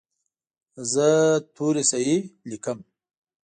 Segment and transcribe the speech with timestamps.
[0.91, 1.07] زه
[1.55, 2.19] توري صحیح
[2.49, 2.77] لیکم.